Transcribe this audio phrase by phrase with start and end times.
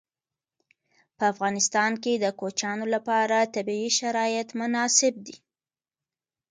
[1.17, 5.35] په افغانستان کې د کوچیانو لپاره طبیعي شرایط مناسب دي.